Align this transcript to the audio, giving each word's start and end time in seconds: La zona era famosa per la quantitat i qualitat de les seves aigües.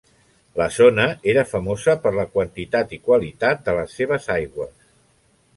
La 0.59 0.65
zona 0.77 1.05
era 1.33 1.43
famosa 1.51 1.95
per 2.05 2.15
la 2.21 2.25
quantitat 2.37 2.97
i 2.97 3.01
qualitat 3.11 3.63
de 3.69 3.79
les 3.81 3.97
seves 4.01 4.29
aigües. 4.41 4.77